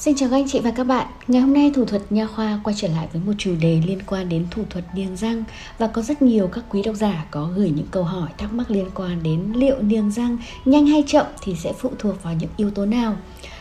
Xin 0.00 0.14
chào 0.16 0.28
các 0.28 0.36
anh 0.36 0.48
chị 0.48 0.60
và 0.60 0.70
các 0.70 0.84
bạn. 0.84 1.06
Ngày 1.28 1.42
hôm 1.42 1.54
nay 1.54 1.70
thủ 1.74 1.84
thuật 1.84 2.02
nha 2.10 2.26
khoa 2.26 2.60
quay 2.64 2.76
trở 2.78 2.88
lại 2.88 3.08
với 3.12 3.22
một 3.26 3.32
chủ 3.38 3.54
đề 3.60 3.82
liên 3.86 3.98
quan 4.06 4.28
đến 4.28 4.46
thủ 4.50 4.62
thuật 4.70 4.84
niềng 4.94 5.16
răng 5.16 5.44
Và 5.78 5.86
có 5.86 6.02
rất 6.02 6.22
nhiều 6.22 6.48
các 6.52 6.64
quý 6.70 6.82
độc 6.82 6.96
giả 6.96 7.24
có 7.30 7.50
gửi 7.56 7.72
những 7.76 7.86
câu 7.90 8.02
hỏi 8.02 8.30
thắc 8.38 8.52
mắc 8.52 8.70
liên 8.70 8.86
quan 8.94 9.22
đến 9.22 9.52
liệu 9.54 9.82
niềng 9.82 10.10
răng 10.10 10.38
nhanh 10.64 10.86
hay 10.86 11.04
chậm 11.06 11.26
thì 11.42 11.54
sẽ 11.54 11.72
phụ 11.78 11.90
thuộc 11.98 12.22
vào 12.22 12.34
những 12.34 12.50
yếu 12.56 12.70
tố 12.70 12.86
nào. 12.86 13.16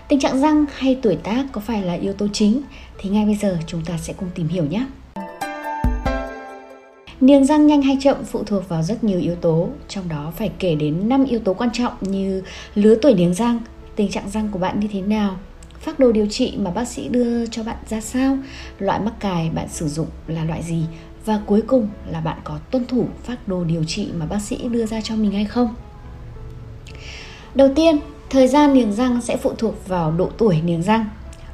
Tình 0.07 0.19
trạng 0.19 0.41
răng 0.41 0.65
hay 0.75 0.99
tuổi 1.01 1.15
tác 1.15 1.45
có 1.51 1.61
phải 1.61 1.81
là 1.81 1.93
yếu 1.93 2.13
tố 2.13 2.27
chính? 2.33 2.61
Thì 2.97 3.09
ngay 3.09 3.25
bây 3.25 3.35
giờ 3.35 3.57
chúng 3.67 3.85
ta 3.85 3.97
sẽ 3.97 4.13
cùng 4.13 4.29
tìm 4.35 4.47
hiểu 4.47 4.65
nhé. 4.65 4.85
Niềng 7.21 7.45
răng 7.45 7.67
nhanh 7.67 7.81
hay 7.81 7.97
chậm 8.01 8.23
phụ 8.23 8.43
thuộc 8.43 8.69
vào 8.69 8.83
rất 8.83 9.03
nhiều 9.03 9.19
yếu 9.19 9.35
tố, 9.35 9.69
trong 9.87 10.09
đó 10.09 10.33
phải 10.37 10.51
kể 10.59 10.75
đến 10.75 11.09
5 11.09 11.25
yếu 11.25 11.39
tố 11.39 11.53
quan 11.53 11.69
trọng 11.73 11.93
như 12.01 12.43
lứa 12.75 12.95
tuổi 13.01 13.13
niềng 13.13 13.33
răng, 13.33 13.59
tình 13.95 14.11
trạng 14.11 14.29
răng 14.29 14.49
của 14.51 14.59
bạn 14.59 14.79
như 14.79 14.87
thế 14.91 15.01
nào, 15.01 15.37
phác 15.81 15.99
đồ 15.99 16.11
điều 16.11 16.27
trị 16.27 16.53
mà 16.57 16.71
bác 16.71 16.87
sĩ 16.87 17.07
đưa 17.09 17.45
cho 17.45 17.63
bạn 17.63 17.77
ra 17.89 18.01
sao, 18.01 18.37
loại 18.79 18.99
mắc 18.99 19.13
cài 19.19 19.49
bạn 19.49 19.67
sử 19.69 19.87
dụng 19.87 20.07
là 20.27 20.43
loại 20.43 20.63
gì 20.63 20.83
và 21.25 21.41
cuối 21.45 21.61
cùng 21.67 21.89
là 22.11 22.21
bạn 22.21 22.37
có 22.43 22.59
tuân 22.71 22.85
thủ 22.85 23.07
phác 23.23 23.47
đồ 23.47 23.63
điều 23.63 23.83
trị 23.83 24.09
mà 24.17 24.25
bác 24.25 24.41
sĩ 24.41 24.67
đưa 24.67 24.85
ra 24.85 25.01
cho 25.01 25.15
mình 25.15 25.31
hay 25.31 25.45
không. 25.45 25.75
Đầu 27.55 27.69
tiên, 27.75 27.99
thời 28.29 28.47
gian 28.47 28.73
niềng 28.73 28.93
răng 28.93 29.21
sẽ 29.21 29.37
phụ 29.37 29.53
thuộc 29.57 29.87
vào 29.87 30.11
độ 30.11 30.29
tuổi 30.37 30.61
niềng 30.61 30.83
răng. 30.83 31.05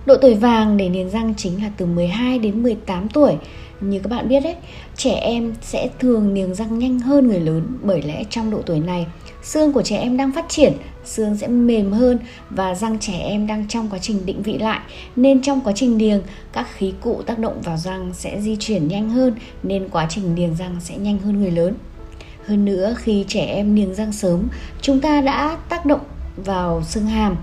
Độ 0.05 0.17
tuổi 0.17 0.33
vàng 0.33 0.77
để 0.77 0.89
niềng 0.89 1.09
răng 1.09 1.33
chính 1.37 1.63
là 1.63 1.69
từ 1.77 1.85
12 1.85 2.39
đến 2.39 2.63
18 2.63 3.09
tuổi. 3.09 3.35
Như 3.81 3.99
các 3.99 4.09
bạn 4.09 4.27
biết 4.27 4.39
đấy, 4.43 4.55
trẻ 4.97 5.13
em 5.13 5.53
sẽ 5.61 5.89
thường 5.99 6.33
niềng 6.33 6.55
răng 6.55 6.79
nhanh 6.79 6.99
hơn 6.99 7.27
người 7.27 7.39
lớn 7.39 7.77
bởi 7.81 8.01
lẽ 8.01 8.23
trong 8.29 8.51
độ 8.51 8.61
tuổi 8.65 8.79
này, 8.79 9.07
xương 9.43 9.73
của 9.73 9.81
trẻ 9.81 9.97
em 9.97 10.17
đang 10.17 10.31
phát 10.31 10.45
triển, 10.49 10.73
xương 11.05 11.37
sẽ 11.37 11.47
mềm 11.47 11.91
hơn 11.91 12.19
và 12.49 12.75
răng 12.75 12.99
trẻ 12.99 13.19
em 13.19 13.47
đang 13.47 13.67
trong 13.67 13.89
quá 13.89 13.99
trình 14.01 14.25
định 14.25 14.43
vị 14.43 14.57
lại 14.57 14.79
nên 15.15 15.41
trong 15.41 15.61
quá 15.61 15.73
trình 15.75 15.97
niềng, 15.97 16.21
các 16.53 16.67
khí 16.73 16.93
cụ 17.01 17.21
tác 17.25 17.39
động 17.39 17.61
vào 17.61 17.77
răng 17.77 18.11
sẽ 18.13 18.41
di 18.41 18.55
chuyển 18.59 18.87
nhanh 18.87 19.09
hơn 19.09 19.33
nên 19.63 19.89
quá 19.89 20.07
trình 20.09 20.35
niềng 20.35 20.55
răng 20.59 20.75
sẽ 20.79 20.97
nhanh 20.97 21.19
hơn 21.19 21.41
người 21.41 21.51
lớn. 21.51 21.73
Hơn 22.45 22.65
nữa 22.65 22.95
khi 22.97 23.25
trẻ 23.27 23.45
em 23.45 23.75
niềng 23.75 23.95
răng 23.95 24.11
sớm, 24.11 24.47
chúng 24.81 24.99
ta 24.99 25.21
đã 25.21 25.57
tác 25.69 25.85
động 25.85 26.01
vào 26.37 26.83
xương 26.83 27.05
hàm 27.05 27.35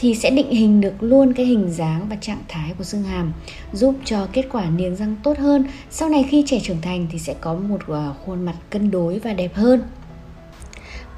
thì 0.00 0.14
sẽ 0.14 0.30
định 0.30 0.50
hình 0.50 0.80
được 0.80 1.02
luôn 1.02 1.32
cái 1.32 1.46
hình 1.46 1.70
dáng 1.72 2.06
và 2.10 2.16
trạng 2.16 2.42
thái 2.48 2.74
của 2.78 2.84
xương 2.84 3.02
hàm 3.02 3.32
giúp 3.72 3.94
cho 4.04 4.26
kết 4.32 4.44
quả 4.52 4.70
niềng 4.70 4.96
răng 4.96 5.16
tốt 5.22 5.38
hơn 5.38 5.64
sau 5.90 6.08
này 6.08 6.26
khi 6.30 6.44
trẻ 6.46 6.60
trưởng 6.62 6.80
thành 6.82 7.06
thì 7.12 7.18
sẽ 7.18 7.34
có 7.40 7.54
một 7.54 7.80
à, 7.88 8.12
khuôn 8.26 8.44
mặt 8.44 8.54
cân 8.70 8.90
đối 8.90 9.18
và 9.18 9.32
đẹp 9.32 9.54
hơn 9.54 9.82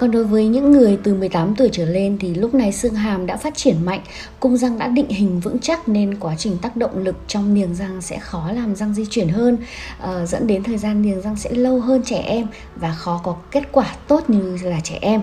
còn 0.01 0.11
đối 0.11 0.25
với 0.25 0.47
những 0.47 0.73
người 0.73 0.99
từ 1.03 1.15
18 1.15 1.55
tuổi 1.55 1.69
trở 1.73 1.85
lên 1.85 2.17
thì 2.21 2.35
lúc 2.35 2.55
này 2.55 2.73
xương 2.73 2.95
hàm 2.95 3.27
đã 3.27 3.37
phát 3.37 3.57
triển 3.57 3.77
mạnh, 3.85 4.01
cung 4.41 4.57
răng 4.57 4.79
đã 4.79 4.89
định 4.89 5.09
hình 5.09 5.41
vững 5.41 5.59
chắc 5.59 5.89
nên 5.89 6.15
quá 6.15 6.35
trình 6.39 6.59
tác 6.63 6.77
động 6.77 6.99
lực 6.99 7.17
trong 7.29 7.55
niềng 7.55 7.75
răng 7.75 8.03
sẽ 8.03 8.19
khó 8.19 8.53
làm 8.53 8.77
răng 8.77 8.95
di 8.95 9.07
chuyển 9.11 9.29
hơn, 9.29 9.59
uh, 10.03 10.29
dẫn 10.29 10.47
đến 10.47 10.63
thời 10.63 10.79
gian 10.79 11.03
niềng 11.03 11.21
răng 11.21 11.37
sẽ 11.37 11.51
lâu 11.51 11.81
hơn 11.81 12.03
trẻ 12.05 12.19
em 12.19 12.47
và 12.77 12.93
khó 12.93 13.21
có 13.25 13.37
kết 13.51 13.63
quả 13.73 13.95
tốt 14.09 14.31
như 14.31 14.59
là 14.63 14.81
trẻ 14.85 14.99
em. 15.01 15.23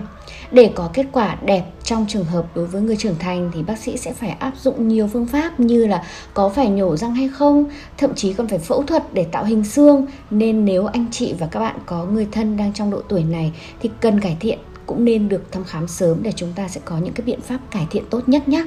Để 0.50 0.70
có 0.74 0.90
kết 0.92 1.06
quả 1.12 1.36
đẹp 1.44 1.64
trong 1.84 2.06
trường 2.08 2.24
hợp 2.24 2.46
đối 2.54 2.66
với 2.66 2.82
người 2.82 2.96
trưởng 2.96 3.18
thành 3.18 3.50
thì 3.54 3.62
bác 3.62 3.78
sĩ 3.78 3.96
sẽ 3.96 4.12
phải 4.12 4.30
áp 4.30 4.52
dụng 4.60 4.88
nhiều 4.88 5.08
phương 5.12 5.26
pháp 5.26 5.60
như 5.60 5.86
là 5.86 6.04
có 6.34 6.48
phải 6.48 6.68
nhổ 6.68 6.96
răng 6.96 7.14
hay 7.14 7.28
không, 7.28 7.64
thậm 7.98 8.14
chí 8.14 8.32
còn 8.32 8.48
phải 8.48 8.58
phẫu 8.58 8.82
thuật 8.82 9.14
để 9.14 9.24
tạo 9.24 9.44
hình 9.44 9.64
xương. 9.64 10.06
Nên 10.30 10.64
nếu 10.64 10.86
anh 10.86 11.06
chị 11.10 11.34
và 11.38 11.46
các 11.46 11.60
bạn 11.60 11.76
có 11.86 12.04
người 12.04 12.26
thân 12.32 12.56
đang 12.56 12.72
trong 12.72 12.90
độ 12.90 13.02
tuổi 13.08 13.22
này 13.22 13.52
thì 13.80 13.90
cần 14.00 14.20
cải 14.20 14.36
thiện 14.40 14.58
cũng 14.86 15.04
nên 15.04 15.28
được 15.28 15.52
thăm 15.52 15.64
khám 15.64 15.88
sớm 15.88 16.22
để 16.22 16.32
chúng 16.36 16.52
ta 16.52 16.68
sẽ 16.68 16.80
có 16.84 16.98
những 16.98 17.14
cái 17.14 17.24
biện 17.26 17.40
pháp 17.40 17.58
cải 17.70 17.86
thiện 17.90 18.04
tốt 18.10 18.28
nhất 18.28 18.48
nhé. 18.48 18.66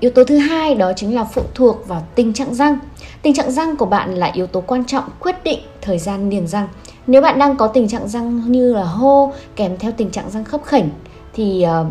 Yếu 0.00 0.10
tố 0.10 0.24
thứ 0.24 0.38
hai 0.38 0.74
đó 0.74 0.92
chính 0.96 1.14
là 1.14 1.24
phụ 1.24 1.42
thuộc 1.54 1.88
vào 1.88 2.06
tình 2.14 2.32
trạng 2.32 2.54
răng. 2.54 2.78
Tình 3.22 3.34
trạng 3.34 3.50
răng 3.50 3.76
của 3.76 3.86
bạn 3.86 4.14
là 4.14 4.30
yếu 4.34 4.46
tố 4.46 4.60
quan 4.60 4.84
trọng 4.84 5.04
quyết 5.20 5.44
định 5.44 5.58
thời 5.82 5.98
gian 5.98 6.28
niềng 6.28 6.46
răng. 6.46 6.68
Nếu 7.06 7.20
bạn 7.22 7.38
đang 7.38 7.56
có 7.56 7.66
tình 7.66 7.88
trạng 7.88 8.08
răng 8.08 8.52
như 8.52 8.74
là 8.74 8.84
hô 8.84 9.32
kèm 9.56 9.78
theo 9.78 9.92
tình 9.96 10.10
trạng 10.10 10.30
răng 10.30 10.44
khớp 10.44 10.64
khỉnh 10.64 10.88
thì 11.34 11.66
uh, 11.80 11.86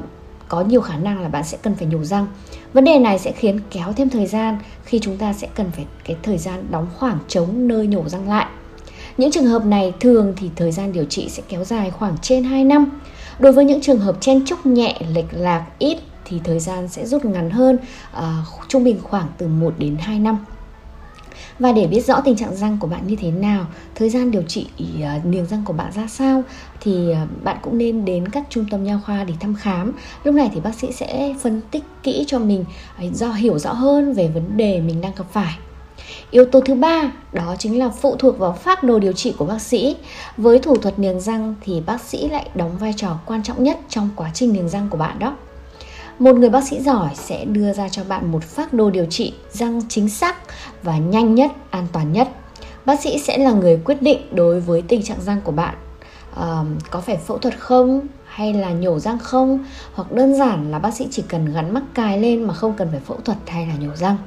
có 0.47 0.62
nhiều 0.62 0.81
khả 0.81 0.97
năng 0.97 1.22
là 1.22 1.29
bạn 1.29 1.44
sẽ 1.44 1.57
cần 1.62 1.75
phải 1.75 1.88
nhổ 1.88 2.03
răng. 2.03 2.28
Vấn 2.73 2.84
đề 2.84 3.00
này 3.00 3.19
sẽ 3.19 3.31
khiến 3.31 3.59
kéo 3.72 3.94
thêm 3.94 4.09
thời 4.09 4.25
gian 4.25 4.57
khi 4.84 5.00
chúng 5.00 5.17
ta 5.17 5.34
sẽ 5.34 5.47
cần 5.56 5.72
phải 5.72 5.85
cái 6.03 6.17
thời 6.23 6.38
gian 6.38 6.66
đóng 6.72 6.88
khoảng 6.97 7.19
trống 7.28 7.67
nơi 7.67 7.88
nhổ 7.88 8.09
răng 8.09 8.29
lại. 8.29 8.45
Những 9.17 9.31
trường 9.31 9.45
hợp 9.45 9.66
này 9.66 9.94
thường 10.00 10.34
thì 10.38 10.50
thời 10.56 10.72
gian 10.72 10.94
điều 10.94 11.06
trị 11.06 11.29
sẽ 11.29 11.44
kéo 11.50 11.63
dài 11.63 11.91
khoảng 11.91 12.17
trên 12.22 12.44
2 12.44 12.63
năm. 12.63 13.00
Đối 13.40 13.51
với 13.51 13.66
những 13.66 13.81
trường 13.81 14.00
hợp 14.00 14.17
chen 14.22 14.45
chúc 14.45 14.66
nhẹ, 14.66 15.01
lệch 15.13 15.34
lạc, 15.34 15.66
ít 15.79 15.97
thì 16.25 16.40
thời 16.44 16.59
gian 16.59 16.88
sẽ 16.88 17.06
rút 17.06 17.25
ngắn 17.25 17.50
hơn, 17.50 17.78
uh, 18.17 18.22
trung 18.67 18.84
bình 18.84 19.00
khoảng 19.03 19.28
từ 19.38 19.47
1 19.47 19.73
đến 19.78 19.97
2 20.00 20.19
năm. 20.19 20.45
Và 21.59 21.72
để 21.72 21.88
biết 21.88 22.01
rõ 22.01 22.22
tình 22.22 22.35
trạng 22.35 22.56
răng 22.56 22.78
của 22.79 22.88
bạn 22.88 23.07
như 23.07 23.16
thế 23.16 23.31
nào, 23.31 23.66
thời 23.96 24.09
gian 24.09 24.31
điều 24.31 24.44
trị 24.44 24.68
à, 25.03 25.22
niềng 25.23 25.46
răng 25.46 25.63
của 25.66 25.73
bạn 25.73 25.91
ra 25.96 26.07
sao 26.07 26.44
thì 26.81 27.12
à, 27.12 27.28
bạn 27.44 27.57
cũng 27.62 27.78
nên 27.78 28.06
đến 28.06 28.28
các 28.28 28.44
trung 28.50 28.66
tâm 28.72 28.84
nha 28.84 29.00
khoa 29.06 29.23
để 29.23 29.34
thăm 29.40 29.56
khám. 29.56 29.91
Lúc 30.23 30.35
này 30.35 30.50
thì 30.53 30.59
bác 30.59 30.75
sĩ 30.75 30.91
sẽ 30.91 31.35
phân 31.41 31.62
tích 31.72 31.84
kỹ 32.03 32.23
cho 32.28 32.40
mình 32.40 32.66
à, 32.97 33.03
do 33.13 33.31
hiểu 33.31 33.59
rõ 33.59 33.73
hơn 33.73 34.13
về 34.13 34.28
vấn 34.28 34.57
đề 34.57 34.81
mình 34.81 35.01
đang 35.01 35.12
gặp 35.16 35.25
phải. 35.31 35.57
Yếu 36.31 36.46
tố 36.46 36.62
thứ 36.62 36.75
ba 36.75 37.12
đó 37.34 37.56
chính 37.59 37.79
là 37.79 37.90
phụ 37.90 38.16
thuộc 38.16 38.38
vào 38.38 38.53
phác 38.53 38.84
đồ 38.84 39.00
điều 39.00 39.13
trị 39.13 39.34
của 39.38 39.46
bác 39.46 39.62
sĩ. 39.62 39.96
Với 40.38 40.59
thủ 40.59 40.75
thuật 40.75 41.00
niềng 41.00 41.19
răng 41.19 41.56
thì 41.62 41.81
bác 41.85 42.02
sĩ 42.02 42.29
lại 42.29 42.50
đóng 42.56 42.78
vai 42.78 42.94
trò 42.97 43.19
quan 43.25 43.44
trọng 43.44 43.63
nhất 43.63 43.79
trong 43.90 44.09
quá 44.16 44.31
trình 44.34 44.53
niềng 44.53 44.69
răng 44.69 44.88
của 44.90 44.97
bạn 44.97 45.19
đó. 45.19 45.35
Một 46.20 46.36
người 46.36 46.50
bác 46.50 46.64
sĩ 46.64 46.80
giỏi 46.80 47.09
sẽ 47.16 47.46
đưa 47.46 47.74
ra 47.74 47.90
cho 47.90 48.03
bạn 48.03 48.31
một 48.31 48.44
phác 48.44 48.74
đồ 48.74 48.90
điều 48.90 49.06
trị 49.06 49.34
răng 49.52 49.81
chính 49.90 50.09
xác 50.09 50.36
và 50.84 50.98
nhanh 50.98 51.36
nhất, 51.36 51.52
an 51.70 51.88
toàn 51.92 52.12
nhất. 52.12 52.30
Bác 52.86 53.00
sĩ 53.00 53.20
sẽ 53.20 53.38
là 53.38 53.52
người 53.52 53.80
quyết 53.86 54.02
định 54.02 54.22
đối 54.31 54.59
với 54.59 54.81
tình 54.81 55.03
trạng 55.03 55.22
răng 55.22 55.42
của 55.44 55.52
bạn 55.52 55.76
À, 56.36 56.64
có 56.92 57.02
phải 57.02 57.18
phẫu 57.18 57.38
thuật 57.38 57.59
không 57.59 58.08
hay 58.26 58.53
là 58.53 58.72
nhổ 58.72 59.00
răng 59.00 59.20
không 59.20 59.66
hoặc 59.94 60.12
đơn 60.12 60.36
giản 60.36 60.72
là 60.72 60.80
bác 60.80 60.94
sĩ 60.94 61.08
chỉ 61.12 61.24
cần 61.28 61.53
gắn 61.53 61.74
mắc 61.74 61.84
cài 61.94 62.20
lên 62.20 62.44
mà 62.44 62.53
không 62.53 62.74
cần 62.78 62.88
phải 62.92 63.00
phẫu 63.00 63.18
thuật 63.26 63.38
hay 63.47 63.68
là 63.68 63.74
nhổ 63.80 63.96
răng. 63.96 64.18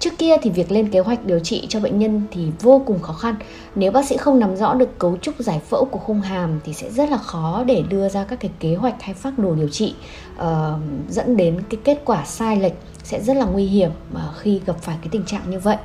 Trước 0.00 0.18
kia 0.18 0.36
thì 0.42 0.50
việc 0.50 0.72
lên 0.72 0.88
kế 0.88 1.00
hoạch 1.00 1.24
điều 1.24 1.38
trị 1.38 1.66
cho 1.68 1.80
bệnh 1.80 1.98
nhân 1.98 2.22
thì 2.30 2.46
vô 2.60 2.82
cùng 2.86 3.00
khó 3.00 3.12
khăn. 3.12 3.34
Nếu 3.74 3.92
bác 3.92 4.06
sĩ 4.06 4.16
không 4.16 4.38
nắm 4.38 4.56
rõ 4.56 4.74
được 4.74 4.98
cấu 4.98 5.16
trúc 5.16 5.34
giải 5.38 5.60
phẫu 5.68 5.84
của 5.84 5.98
khung 5.98 6.20
hàm 6.20 6.60
thì 6.64 6.72
sẽ 6.72 6.90
rất 6.90 7.10
là 7.10 7.16
khó 7.16 7.64
để 7.66 7.82
đưa 7.88 8.08
ra 8.08 8.24
các 8.24 8.40
cái 8.40 8.50
kế 8.60 8.74
hoạch 8.74 9.02
hay 9.02 9.14
phác 9.14 9.38
đồ 9.38 9.54
điều 9.54 9.68
trị 9.68 9.94
uh, 10.38 10.44
dẫn 11.08 11.36
đến 11.36 11.62
cái 11.70 11.80
kết 11.84 12.02
quả 12.04 12.24
sai 12.24 12.56
lệch 12.56 12.72
sẽ 13.02 13.20
rất 13.20 13.36
là 13.36 13.44
nguy 13.44 13.64
hiểm 13.64 13.90
ờ, 14.14 14.32
khi 14.38 14.60
gặp 14.66 14.76
phải 14.82 14.96
cái 15.00 15.08
tình 15.10 15.24
trạng 15.24 15.50
như 15.50 15.58
vậy 15.58 15.76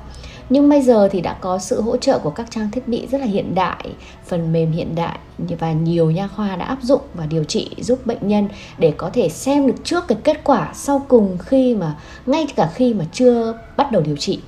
nhưng 0.49 0.69
bây 0.69 0.81
giờ 0.81 1.09
thì 1.11 1.21
đã 1.21 1.33
có 1.41 1.59
sự 1.59 1.81
hỗ 1.81 1.97
trợ 1.97 2.19
của 2.19 2.29
các 2.29 2.51
trang 2.51 2.71
thiết 2.71 2.87
bị 2.87 3.07
rất 3.11 3.21
là 3.21 3.27
hiện 3.27 3.55
đại 3.55 3.85
phần 4.25 4.53
mềm 4.53 4.71
hiện 4.71 4.95
đại 4.95 5.19
và 5.37 5.71
nhiều 5.71 6.11
nha 6.11 6.27
khoa 6.27 6.55
đã 6.55 6.65
áp 6.65 6.77
dụng 6.81 7.01
và 7.13 7.25
điều 7.25 7.43
trị 7.43 7.69
giúp 7.77 8.05
bệnh 8.05 8.27
nhân 8.27 8.47
để 8.77 8.93
có 8.97 9.09
thể 9.13 9.29
xem 9.29 9.67
được 9.67 9.75
trước 9.83 10.07
cái 10.07 10.17
kết 10.23 10.41
quả 10.43 10.71
sau 10.73 11.05
cùng 11.07 11.37
khi 11.37 11.75
mà 11.75 11.95
ngay 12.25 12.47
cả 12.55 12.69
khi 12.73 12.93
mà 12.93 13.05
chưa 13.11 13.59
bắt 13.77 13.91
đầu 13.91 14.01
điều 14.01 14.17
trị 14.17 14.39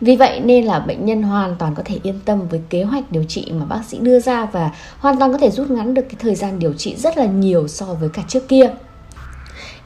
vì 0.00 0.16
vậy 0.16 0.40
nên 0.40 0.64
là 0.64 0.80
bệnh 0.80 1.04
nhân 1.04 1.22
hoàn 1.22 1.56
toàn 1.56 1.74
có 1.74 1.82
thể 1.86 1.98
yên 2.02 2.20
tâm 2.24 2.48
với 2.48 2.60
kế 2.70 2.82
hoạch 2.82 3.12
điều 3.12 3.24
trị 3.24 3.52
mà 3.52 3.64
bác 3.64 3.80
sĩ 3.88 3.98
đưa 3.98 4.20
ra 4.20 4.44
và 4.44 4.70
hoàn 4.98 5.18
toàn 5.18 5.32
có 5.32 5.38
thể 5.38 5.50
rút 5.50 5.70
ngắn 5.70 5.94
được 5.94 6.02
cái 6.02 6.16
thời 6.18 6.34
gian 6.34 6.58
điều 6.58 6.72
trị 6.72 6.96
rất 6.96 7.18
là 7.18 7.24
nhiều 7.24 7.68
so 7.68 7.86
với 7.86 8.08
cả 8.08 8.22
trước 8.28 8.48
kia. 8.48 8.70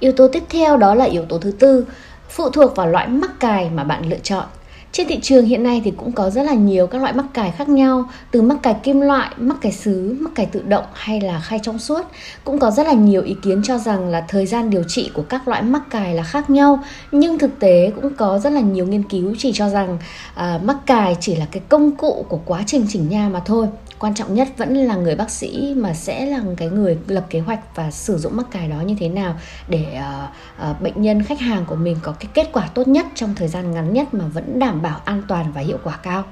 Yếu 0.00 0.12
tố 0.12 0.28
tiếp 0.28 0.42
theo 0.48 0.76
đó 0.76 0.94
là 0.94 1.04
yếu 1.04 1.24
tố 1.24 1.38
thứ 1.38 1.52
tư, 1.52 1.86
phụ 2.28 2.50
thuộc 2.50 2.76
vào 2.76 2.86
loại 2.86 3.08
mắc 3.08 3.40
cài 3.40 3.70
mà 3.70 3.84
bạn 3.84 4.08
lựa 4.08 4.18
chọn. 4.22 4.44
Trên 4.92 5.08
thị 5.08 5.18
trường 5.22 5.46
hiện 5.46 5.62
nay 5.62 5.80
thì 5.84 5.90
cũng 5.96 6.12
có 6.12 6.30
rất 6.30 6.42
là 6.42 6.54
nhiều 6.54 6.86
các 6.86 7.00
loại 7.02 7.12
mắc 7.12 7.26
cài 7.34 7.50
khác 7.50 7.68
nhau 7.68 8.04
Từ 8.30 8.42
mắc 8.42 8.58
cài 8.62 8.74
kim 8.82 9.00
loại, 9.00 9.34
mắc 9.36 9.56
cài 9.60 9.72
sứ, 9.72 10.16
mắc 10.20 10.34
cài 10.34 10.46
tự 10.46 10.62
động 10.62 10.84
hay 10.92 11.20
là 11.20 11.40
khay 11.40 11.58
trong 11.62 11.78
suốt. 11.78 12.02
Cũng 12.44 12.58
có 12.58 12.70
rất 12.70 12.86
là 12.86 12.92
nhiều 12.92 13.22
ý 13.22 13.36
kiến 13.42 13.62
cho 13.64 13.78
rằng 13.78 14.08
là 14.08 14.24
thời 14.28 14.46
gian 14.46 14.70
điều 14.70 14.82
trị 14.82 15.10
của 15.14 15.22
các 15.22 15.48
loại 15.48 15.62
mắc 15.62 15.82
cài 15.90 16.14
là 16.14 16.22
khác 16.22 16.50
nhau 16.50 16.84
Nhưng 17.12 17.38
thực 17.38 17.58
tế 17.58 17.92
cũng 18.02 18.14
có 18.14 18.38
rất 18.38 18.50
là 18.50 18.60
nhiều 18.60 18.86
nghiên 18.86 19.02
cứu 19.02 19.34
chỉ 19.38 19.52
cho 19.52 19.68
rằng 19.68 19.98
à, 20.34 20.60
mắc 20.62 20.76
cài 20.86 21.16
chỉ 21.20 21.36
là 21.36 21.46
cái 21.50 21.62
công 21.68 21.96
cụ 21.96 22.26
của 22.28 22.40
quá 22.44 22.62
trình 22.66 22.86
chỉnh 22.88 23.08
nha 23.08 23.28
mà 23.28 23.40
thôi 23.44 23.66
quan 24.02 24.14
trọng 24.14 24.34
nhất 24.34 24.48
vẫn 24.56 24.74
là 24.74 24.96
người 24.96 25.14
bác 25.14 25.30
sĩ 25.30 25.74
mà 25.76 25.94
sẽ 25.94 26.26
là 26.26 26.40
cái 26.56 26.68
người 26.68 26.98
lập 27.06 27.26
kế 27.30 27.40
hoạch 27.40 27.76
và 27.76 27.90
sử 27.90 28.18
dụng 28.18 28.36
mắc 28.36 28.46
cài 28.50 28.68
đó 28.68 28.80
như 28.80 28.96
thế 29.00 29.08
nào 29.08 29.34
để 29.68 29.98
uh, 29.98 30.70
uh, 30.70 30.80
bệnh 30.80 31.02
nhân 31.02 31.22
khách 31.22 31.40
hàng 31.40 31.64
của 31.66 31.74
mình 31.74 31.96
có 32.02 32.12
cái 32.12 32.30
kết 32.34 32.50
quả 32.52 32.68
tốt 32.74 32.88
nhất 32.88 33.06
trong 33.14 33.34
thời 33.34 33.48
gian 33.48 33.74
ngắn 33.74 33.92
nhất 33.92 34.14
mà 34.14 34.24
vẫn 34.24 34.58
đảm 34.58 34.82
bảo 34.82 35.00
an 35.04 35.22
toàn 35.28 35.52
và 35.52 35.60
hiệu 35.60 35.78
quả 35.84 35.96
cao. 36.02 36.24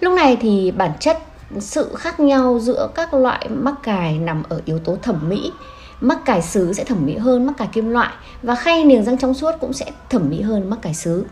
Lúc 0.00 0.12
này 0.12 0.36
thì 0.40 0.70
bản 0.70 0.90
chất 1.00 1.18
sự 1.58 1.94
khác 1.96 2.20
nhau 2.20 2.58
giữa 2.60 2.88
các 2.94 3.14
loại 3.14 3.48
mắc 3.48 3.74
cài 3.82 4.18
nằm 4.18 4.42
ở 4.48 4.60
yếu 4.64 4.78
tố 4.78 4.96
thẩm 5.02 5.28
mỹ. 5.28 5.52
Mắc 6.00 6.18
cài 6.24 6.42
sứ 6.42 6.72
sẽ 6.72 6.84
thẩm 6.84 7.06
mỹ 7.06 7.16
hơn 7.16 7.46
mắc 7.46 7.52
cài 7.58 7.68
kim 7.72 7.88
loại 7.88 8.14
và 8.42 8.54
khay 8.54 8.84
niềng 8.84 9.04
răng 9.04 9.18
trong 9.18 9.34
suốt 9.34 9.52
cũng 9.60 9.72
sẽ 9.72 9.86
thẩm 10.10 10.30
mỹ 10.30 10.42
hơn 10.42 10.70
mắc 10.70 10.78
cài 10.82 10.94
sứ 10.94 11.24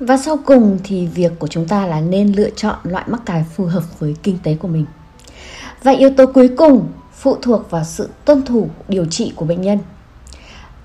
và 0.00 0.16
sau 0.16 0.38
cùng 0.46 0.78
thì 0.84 1.06
việc 1.06 1.32
của 1.38 1.48
chúng 1.48 1.68
ta 1.68 1.86
là 1.86 2.00
nên 2.00 2.32
lựa 2.32 2.50
chọn 2.50 2.76
loại 2.82 3.04
mắc 3.08 3.20
cài 3.26 3.44
phù 3.56 3.64
hợp 3.64 4.00
với 4.00 4.16
kinh 4.22 4.38
tế 4.42 4.54
của 4.54 4.68
mình 4.68 4.86
và 5.82 5.92
yếu 5.92 6.10
tố 6.10 6.26
cuối 6.26 6.50
cùng 6.56 6.86
phụ 7.12 7.36
thuộc 7.42 7.70
vào 7.70 7.84
sự 7.84 8.08
tuân 8.24 8.42
thủ, 8.42 8.68
điều 8.88 9.04
trị 9.04 9.32
của 9.36 9.44
bệnh 9.44 9.60
nhân. 9.60 9.78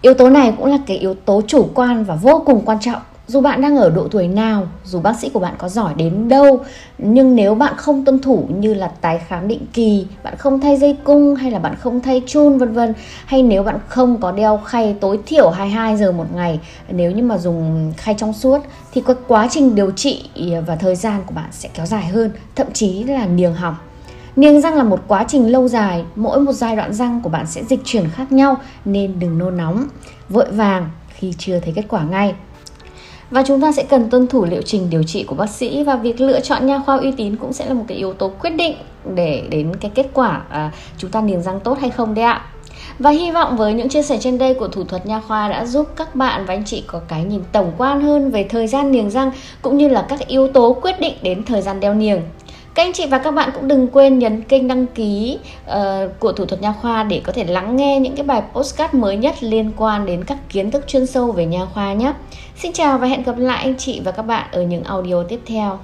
yếu 0.01 0.13
tố 0.13 0.29
này 0.29 0.53
cũng 0.57 0.65
là 0.65 0.77
cái 0.87 0.97
yếu 0.97 1.13
tố 1.13 1.41
chủ 1.47 1.69
quan 1.73 2.03
và 2.03 2.15
vô 2.15 2.43
cùng 2.45 2.61
quan 2.65 2.77
trọng 2.81 3.01
dù 3.27 3.41
bạn 3.41 3.61
đang 3.61 3.77
ở 3.77 3.89
độ 3.89 4.07
tuổi 4.11 4.27
nào, 4.27 4.67
dù 4.85 4.99
bác 4.99 5.19
sĩ 5.19 5.29
của 5.29 5.39
bạn 5.39 5.53
có 5.57 5.69
giỏi 5.69 5.93
đến 5.97 6.29
đâu, 6.29 6.59
nhưng 6.97 7.35
nếu 7.35 7.55
bạn 7.55 7.73
không 7.77 8.05
tuân 8.05 8.19
thủ 8.19 8.47
như 8.49 8.73
là 8.73 8.87
tái 8.87 9.21
khám 9.27 9.47
định 9.47 9.65
kỳ, 9.73 10.07
bạn 10.23 10.37
không 10.37 10.59
thay 10.59 10.77
dây 10.77 10.97
cung 11.03 11.35
hay 11.35 11.51
là 11.51 11.59
bạn 11.59 11.75
không 11.79 12.01
thay 12.01 12.21
chun, 12.27 12.57
vân 12.57 12.73
vân, 12.73 12.93
hay 13.25 13.43
nếu 13.43 13.63
bạn 13.63 13.79
không 13.87 14.21
có 14.21 14.31
đeo 14.31 14.57
khay 14.57 14.95
tối 15.01 15.19
thiểu 15.25 15.49
22 15.49 15.97
giờ 15.97 16.11
một 16.11 16.27
ngày, 16.35 16.59
nếu 16.89 17.11
như 17.11 17.23
mà 17.23 17.37
dùng 17.37 17.93
khay 17.97 18.15
trong 18.17 18.33
suốt, 18.33 18.59
thì 18.93 19.03
quá 19.27 19.47
trình 19.51 19.75
điều 19.75 19.91
trị 19.91 20.23
và 20.67 20.75
thời 20.75 20.95
gian 20.95 21.21
của 21.25 21.33
bạn 21.33 21.49
sẽ 21.51 21.69
kéo 21.73 21.85
dài 21.85 22.05
hơn, 22.05 22.31
thậm 22.55 22.67
chí 22.73 23.03
là 23.03 23.25
niềng 23.25 23.53
hỏng 23.53 23.75
Niềng 24.35 24.61
răng 24.61 24.75
là 24.75 24.83
một 24.83 24.99
quá 25.07 25.25
trình 25.27 25.51
lâu 25.51 25.67
dài, 25.67 26.03
mỗi 26.15 26.39
một 26.39 26.51
giai 26.53 26.75
đoạn 26.75 26.93
răng 26.93 27.21
của 27.21 27.29
bạn 27.29 27.47
sẽ 27.47 27.63
dịch 27.63 27.79
chuyển 27.85 28.09
khác 28.09 28.31
nhau 28.31 28.57
nên 28.85 29.19
đừng 29.19 29.37
nôn 29.37 29.57
nóng, 29.57 29.87
vội 30.29 30.51
vàng 30.51 30.89
khi 31.07 31.33
chưa 31.37 31.59
thấy 31.59 31.73
kết 31.75 31.85
quả 31.87 32.03
ngay. 32.03 32.33
Và 33.29 33.43
chúng 33.47 33.61
ta 33.61 33.71
sẽ 33.71 33.83
cần 33.83 34.09
tuân 34.09 34.27
thủ 34.27 34.45
liệu 34.45 34.61
trình 34.61 34.89
điều 34.89 35.03
trị 35.03 35.23
của 35.23 35.35
bác 35.35 35.49
sĩ 35.49 35.83
và 35.83 35.95
việc 35.95 36.21
lựa 36.21 36.39
chọn 36.39 36.65
nha 36.65 36.79
khoa 36.85 36.97
uy 36.97 37.11
tín 37.11 37.35
cũng 37.35 37.53
sẽ 37.53 37.65
là 37.65 37.73
một 37.73 37.85
cái 37.87 37.97
yếu 37.97 38.13
tố 38.13 38.31
quyết 38.41 38.49
định 38.49 38.75
để 39.15 39.43
đến 39.49 39.75
cái 39.75 39.91
kết 39.95 40.07
quả 40.13 40.41
à, 40.49 40.71
chúng 40.97 41.11
ta 41.11 41.21
niềng 41.21 41.41
răng 41.41 41.59
tốt 41.59 41.77
hay 41.81 41.89
không 41.89 42.13
đấy 42.13 42.25
ạ. 42.25 42.41
Và 42.99 43.09
hy 43.09 43.31
vọng 43.31 43.57
với 43.57 43.73
những 43.73 43.89
chia 43.89 44.03
sẻ 44.03 44.17
trên 44.21 44.37
đây 44.37 44.53
của 44.53 44.67
thủ 44.67 44.83
thuật 44.83 45.05
nha 45.05 45.21
khoa 45.27 45.49
đã 45.49 45.65
giúp 45.65 45.87
các 45.95 46.15
bạn 46.15 46.45
và 46.45 46.53
anh 46.53 46.65
chị 46.65 46.83
có 46.87 46.99
cái 47.07 47.23
nhìn 47.23 47.41
tổng 47.51 47.71
quan 47.77 48.01
hơn 48.01 48.31
về 48.31 48.45
thời 48.49 48.67
gian 48.67 48.91
niềng 48.91 49.09
răng 49.09 49.31
cũng 49.61 49.77
như 49.77 49.87
là 49.87 50.05
các 50.09 50.27
yếu 50.27 50.47
tố 50.47 50.77
quyết 50.81 50.99
định 50.99 51.13
đến 51.21 51.43
thời 51.43 51.61
gian 51.61 51.79
đeo 51.79 51.93
niềng 51.93 52.21
các 52.75 52.83
anh 52.83 52.93
chị 52.93 53.07
và 53.07 53.17
các 53.17 53.31
bạn 53.31 53.49
cũng 53.53 53.67
đừng 53.67 53.87
quên 53.87 54.19
nhấn 54.19 54.41
kênh 54.41 54.67
đăng 54.67 54.85
ký 54.85 55.39
uh, 55.65 55.75
của 56.19 56.31
thủ 56.31 56.45
thuật 56.45 56.61
nha 56.61 56.73
khoa 56.81 57.03
để 57.03 57.21
có 57.23 57.31
thể 57.31 57.43
lắng 57.43 57.75
nghe 57.75 57.99
những 57.99 58.15
cái 58.15 58.25
bài 58.25 58.41
postcard 58.53 58.95
mới 58.95 59.17
nhất 59.17 59.35
liên 59.39 59.71
quan 59.77 60.05
đến 60.05 60.23
các 60.23 60.37
kiến 60.49 60.71
thức 60.71 60.87
chuyên 60.87 61.05
sâu 61.05 61.31
về 61.31 61.45
nha 61.45 61.65
khoa 61.73 61.93
nhé. 61.93 62.13
Xin 62.55 62.73
chào 62.73 62.97
và 62.97 63.07
hẹn 63.07 63.23
gặp 63.23 63.37
lại 63.37 63.63
anh 63.63 63.77
chị 63.77 64.01
và 64.05 64.11
các 64.11 64.23
bạn 64.23 64.47
ở 64.51 64.61
những 64.61 64.83
audio 64.83 65.23
tiếp 65.23 65.39
theo. 65.45 65.79